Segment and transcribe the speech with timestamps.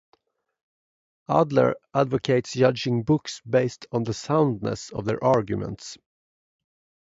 [1.29, 5.95] Adler advocates judging books based on the soundness of their arguments.